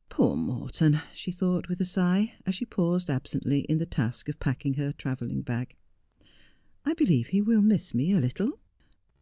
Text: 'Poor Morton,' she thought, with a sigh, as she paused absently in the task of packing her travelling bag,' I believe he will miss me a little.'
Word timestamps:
'Poor 0.08 0.34
Morton,' 0.34 1.02
she 1.14 1.30
thought, 1.30 1.68
with 1.68 1.78
a 1.78 1.84
sigh, 1.84 2.32
as 2.46 2.54
she 2.54 2.64
paused 2.64 3.10
absently 3.10 3.66
in 3.68 3.76
the 3.76 3.84
task 3.84 4.30
of 4.30 4.40
packing 4.40 4.72
her 4.72 4.94
travelling 4.94 5.42
bag,' 5.42 5.76
I 6.86 6.94
believe 6.94 7.26
he 7.26 7.42
will 7.42 7.60
miss 7.60 7.92
me 7.92 8.14
a 8.14 8.18
little.' 8.18 8.58